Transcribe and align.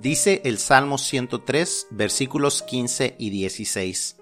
Dice 0.00 0.42
el 0.44 0.58
Salmo 0.58 0.98
103, 0.98 1.86
versículos 1.90 2.62
15 2.62 3.16
y 3.18 3.30
16. 3.30 4.18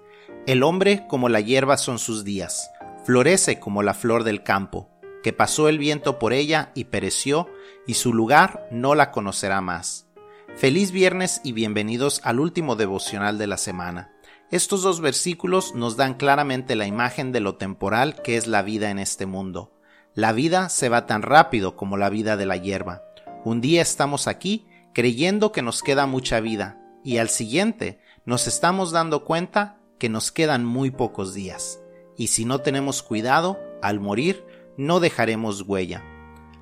El 0.47 0.63
hombre 0.63 1.05
como 1.09 1.27
la 1.27 1.41
hierba 1.41 1.75
son 1.75 1.99
sus 1.99 2.23
días, 2.23 2.71
florece 3.03 3.59
como 3.59 3.83
la 3.83 3.93
flor 3.93 4.23
del 4.23 4.41
campo, 4.41 4.89
que 5.21 5.33
pasó 5.33 5.67
el 5.67 5.77
viento 5.77 6.17
por 6.17 6.31
ella 6.31 6.71
y 6.75 6.85
pereció, 6.85 7.49
y 7.85 7.95
su 7.95 8.13
lugar 8.13 8.69
no 8.71 8.95
la 8.95 9.11
conocerá 9.11 9.59
más. 9.59 10.07
Feliz 10.55 10.91
viernes 10.91 11.41
y 11.43 11.51
bienvenidos 11.51 12.21
al 12.23 12.39
último 12.39 12.77
devocional 12.77 13.37
de 13.37 13.47
la 13.47 13.57
semana. 13.57 14.13
Estos 14.51 14.81
dos 14.81 15.01
versículos 15.01 15.75
nos 15.75 15.97
dan 15.97 16.13
claramente 16.13 16.77
la 16.77 16.87
imagen 16.87 17.33
de 17.33 17.41
lo 17.41 17.55
temporal 17.55 18.21
que 18.21 18.37
es 18.37 18.47
la 18.47 18.61
vida 18.61 18.91
en 18.91 18.99
este 18.99 19.25
mundo. 19.25 19.73
La 20.13 20.31
vida 20.31 20.69
se 20.69 20.87
va 20.87 21.05
tan 21.05 21.21
rápido 21.21 21.75
como 21.75 21.97
la 21.97 22.09
vida 22.09 22.37
de 22.37 22.45
la 22.45 22.55
hierba. 22.55 23.03
Un 23.43 23.59
día 23.59 23.81
estamos 23.81 24.29
aquí 24.29 24.67
creyendo 24.95 25.51
que 25.51 25.61
nos 25.61 25.83
queda 25.83 26.05
mucha 26.05 26.39
vida 26.39 26.79
y 27.03 27.17
al 27.17 27.27
siguiente 27.27 27.99
nos 28.23 28.47
estamos 28.47 28.93
dando 28.93 29.25
cuenta 29.25 29.77
que 29.99 30.07
nos 30.07 30.31
quedan 30.31 30.63
muy 30.63 30.89
pocos 30.89 31.33
días. 31.33 31.81
Y 32.15 32.27
si 32.27 32.45
no 32.45 32.61
tenemos 32.61 33.03
cuidado, 33.03 33.59
al 33.81 33.99
morir 33.99 34.45
no 34.77 35.01
dejaremos 35.01 35.63
huella. 35.67 36.01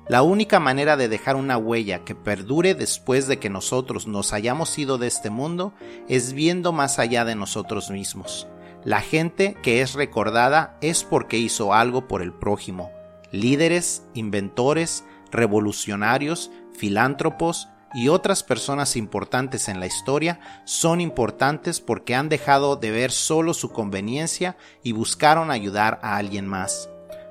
La 0.08 0.22
única 0.22 0.58
manera 0.58 0.96
de 0.96 1.08
dejar 1.08 1.36
una 1.36 1.56
huella 1.56 2.04
que 2.04 2.16
perdure 2.16 2.74
después 2.74 3.28
de 3.28 3.38
que 3.38 3.50
nosotros 3.50 4.08
nos 4.08 4.32
hayamos 4.32 4.76
ido 4.80 4.98
de 4.98 5.06
este 5.06 5.30
mundo 5.30 5.72
es 6.08 6.32
viendo 6.32 6.72
más 6.72 6.98
allá 6.98 7.24
de 7.24 7.36
nosotros 7.36 7.90
mismos. 7.90 8.48
La 8.82 9.00
gente 9.00 9.56
que 9.62 9.80
es 9.80 9.94
recordada 9.94 10.76
es 10.80 11.04
porque 11.04 11.38
hizo 11.38 11.72
algo 11.72 12.08
por 12.08 12.20
el 12.20 12.32
prójimo. 12.32 12.90
Líderes, 13.30 14.02
inventores, 14.12 15.04
revolucionarios, 15.30 16.50
filántropos, 16.76 17.68
y 17.94 18.08
otras 18.08 18.42
personas 18.42 18.96
importantes 18.96 19.68
en 19.68 19.78
la 19.78 19.86
historia 19.86 20.40
son 20.64 21.00
importantes 21.00 21.80
porque 21.80 22.14
han 22.14 22.28
dejado 22.28 22.76
de 22.76 22.90
ver 22.90 23.12
solo 23.12 23.54
su 23.54 23.70
conveniencia 23.70 24.56
y 24.82 24.92
buscaron 24.92 25.50
ayudar 25.50 26.00
a 26.02 26.16
alguien 26.16 26.46
más. 26.46 26.90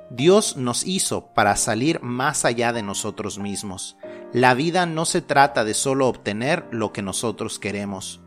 Dios 0.09 0.57
nos 0.57 0.85
hizo 0.85 1.33
para 1.33 1.55
salir 1.55 2.01
más 2.01 2.45
allá 2.45 2.71
de 2.71 2.83
nosotros 2.83 3.39
mismos. 3.39 3.97
La 4.31 4.53
vida 4.53 4.85
no 4.85 5.05
se 5.05 5.21
trata 5.21 5.63
de 5.63 5.73
solo 5.73 6.07
obtener 6.07 6.65
lo 6.71 6.93
que 6.93 7.01
nosotros 7.01 7.59
queremos. 7.59 8.21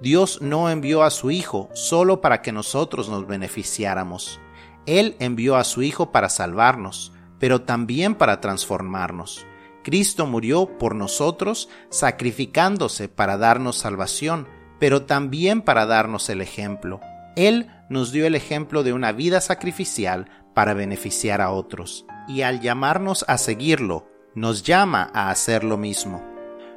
Dios 0.00 0.40
no 0.40 0.70
envió 0.70 1.02
a 1.02 1.10
su 1.10 1.30
Hijo 1.30 1.68
solo 1.74 2.20
para 2.20 2.42
que 2.42 2.52
nosotros 2.52 3.08
nos 3.08 3.26
beneficiáramos. 3.26 4.40
Él 4.86 5.14
envió 5.20 5.56
a 5.56 5.64
su 5.64 5.82
Hijo 5.82 6.10
para 6.10 6.28
salvarnos, 6.28 7.12
pero 7.38 7.62
también 7.62 8.14
para 8.14 8.40
transformarnos. 8.40 9.46
Cristo 9.82 10.26
murió 10.26 10.78
por 10.78 10.94
nosotros, 10.94 11.68
sacrificándose 11.90 13.08
para 13.08 13.36
darnos 13.36 13.76
salvación, 13.76 14.48
pero 14.78 15.02
también 15.02 15.62
para 15.62 15.86
darnos 15.86 16.28
el 16.28 16.40
ejemplo. 16.40 17.00
Él 17.36 17.70
nos 17.88 18.12
dio 18.12 18.26
el 18.26 18.34
ejemplo 18.34 18.82
de 18.82 18.92
una 18.92 19.12
vida 19.12 19.40
sacrificial 19.40 20.28
para 20.54 20.74
beneficiar 20.74 21.40
a 21.40 21.50
otros, 21.50 22.04
y 22.28 22.42
al 22.42 22.60
llamarnos 22.60 23.24
a 23.28 23.38
seguirlo, 23.38 24.08
nos 24.34 24.62
llama 24.62 25.10
a 25.12 25.30
hacer 25.30 25.64
lo 25.64 25.76
mismo. 25.76 26.22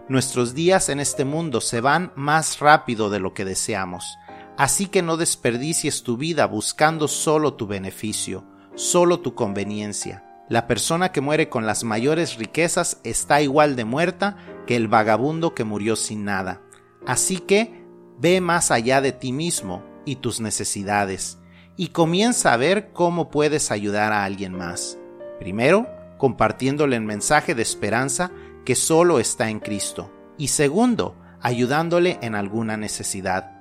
Nuestros 0.08 0.54
días 0.54 0.90
en 0.90 1.00
este 1.00 1.26
mundo 1.26 1.62
se 1.62 1.82
van 1.82 2.12
más 2.16 2.60
rápido 2.60 3.10
de 3.10 3.20
lo 3.20 3.34
que 3.34 3.46
deseamos, 3.46 4.18
así 4.58 4.88
que 4.88 5.02
no 5.02 5.18
desperdicies 5.18 6.04
tu 6.04 6.18
vida 6.18 6.46
buscando 6.46 7.08
solo 7.08 7.56
tu 7.56 7.66
beneficio, 7.66 8.46
solo 8.76 9.22
tu 9.22 9.36
conveniencia. 9.36 10.25
La 10.48 10.68
persona 10.68 11.12
que 11.12 11.22
muere 11.22 11.50
con 11.50 11.66
las 11.66 11.84
mayores 11.84 12.38
riquezas 12.38 13.00
está 13.04 13.42
igual 13.42 13.76
de 13.76 13.84
muerta 13.84 14.38
que 14.68 14.76
el 14.76 14.88
vagabundo 14.88 15.56
que 15.56 15.64
murió 15.64 15.96
sin 15.96 16.24
nada. 16.24 16.62
Así 17.08 17.38
que 17.38 17.84
ve 18.20 18.42
más 18.42 18.70
allá 18.70 19.02
de 19.02 19.12
ti 19.12 19.32
mismo 19.32 19.84
y 20.06 20.18
tus 20.18 20.40
necesidades 20.40 21.40
y 21.78 21.88
comienza 21.88 22.54
a 22.54 22.58
ver 22.58 22.92
cómo 22.94 23.30
puedes 23.30 23.72
ayudar 23.72 24.14
a 24.14 24.24
alguien 24.24 24.54
más. 24.54 25.00
Primero, 25.40 25.88
compartiéndole 26.18 26.96
el 26.96 27.02
mensaje 27.02 27.56
de 27.56 27.64
esperanza 27.64 28.32
que 28.66 28.76
solo 28.76 29.20
está 29.20 29.50
en 29.50 29.60
Cristo. 29.60 30.12
Y 30.38 30.50
segundo, 30.50 31.16
ayudándole 31.42 32.20
en 32.22 32.36
alguna 32.36 32.78
necesidad. 32.78 33.52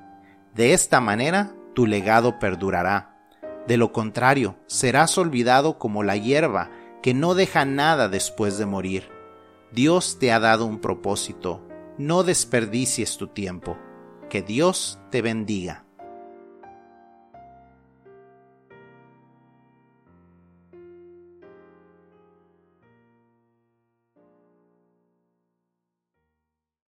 De 0.55 0.75
esta 0.75 1.00
manera, 1.00 1.55
tu 1.75 1.87
legado 1.87 2.39
perdurará 2.39 3.14
de 3.67 3.77
lo 3.77 3.93
contrario, 3.93 4.57
serás 4.67 5.17
olvidado 5.19 5.79
como 5.79 6.03
la 6.03 6.17
hierba 6.17 6.71
que 7.03 7.15
no 7.15 7.35
deja 7.35 7.65
nada 7.65 8.09
después 8.09 8.59
de 8.59 8.67
morir. 8.67 9.11
Dios 9.73 10.19
te 10.19 10.33
ha 10.33 10.41
dado 10.41 10.67
un 10.67 10.81
propósito. 10.81 11.67
No 11.99 12.23
desperdicies 12.23 13.17
tu 13.17 13.29
tiempo. 13.29 13.77
Que 14.31 14.43
Dios 14.43 14.99
te 15.11 15.21
bendiga. 15.21 15.84